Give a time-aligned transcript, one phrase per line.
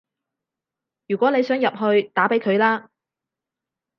[1.07, 2.89] 如果你想入去，打畀佢啦